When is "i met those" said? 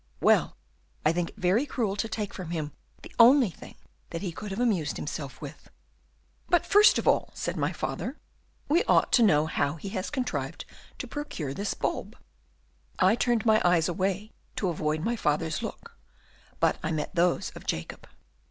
16.81-17.51